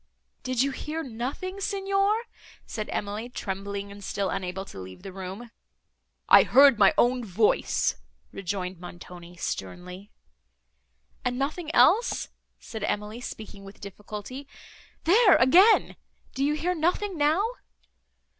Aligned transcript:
"Did 0.41 0.63
you 0.63 0.71
hear 0.71 1.03
nothing, 1.03 1.59
Signor?" 1.61 2.23
said 2.65 2.89
Emily, 2.91 3.29
trembling, 3.29 3.91
and 3.91 4.03
still 4.03 4.31
unable 4.31 4.65
to 4.65 4.79
leave 4.79 5.03
the 5.03 5.13
room. 5.13 5.51
"I 6.27 6.41
heard 6.41 6.79
my 6.79 6.91
own 6.97 7.23
voice," 7.23 7.97
rejoined 8.31 8.79
Montoni, 8.79 9.37
sternly. 9.37 10.09
"And 11.23 11.37
nothing 11.37 11.69
else?" 11.75 12.29
said 12.57 12.83
Emily, 12.85 13.21
speaking 13.21 13.63
with 13.63 13.79
difficulty.—"There 13.79 15.35
again! 15.35 15.95
Do 16.33 16.43
you 16.43 16.55
hear 16.55 16.73
nothing 16.73 17.15
now?" 17.15 17.45